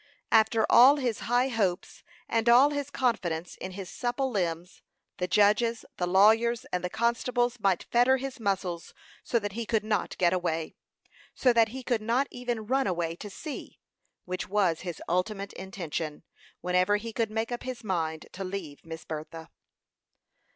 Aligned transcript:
After 0.31 0.65
all 0.67 0.95
his 0.95 1.19
high 1.19 1.49
hopes, 1.49 2.01
and 2.27 2.49
all 2.49 2.71
his 2.71 2.89
confidence 2.89 3.55
in 3.57 3.73
his 3.73 3.87
supple 3.87 4.31
limbs, 4.31 4.81
the 5.17 5.27
judges, 5.27 5.85
the 5.97 6.07
lawyers, 6.07 6.65
and 6.73 6.83
the 6.83 6.89
constables 6.89 7.59
might 7.59 7.83
fetter 7.83 8.17
his 8.17 8.39
muscles 8.39 8.95
so 9.23 9.37
that 9.37 9.51
he 9.51 9.63
could 9.67 9.83
not 9.83 10.17
get 10.17 10.33
away 10.33 10.73
so 11.35 11.53
that 11.53 11.67
he 11.67 11.83
could 11.83 12.01
not 12.01 12.27
even 12.31 12.65
run 12.65 12.87
away 12.87 13.15
to 13.17 13.29
sea, 13.29 13.77
which 14.25 14.49
was 14.49 14.79
his 14.81 15.03
ultimate 15.07 15.53
intention, 15.53 16.23
whenever 16.61 16.95
he 16.97 17.13
could 17.13 17.29
make 17.29 17.51
up 17.51 17.61
his 17.61 17.83
mind 17.83 18.25
to 18.31 18.43
leave 18.43 18.83
Miss 18.83 19.05
Bertha. 19.05 19.51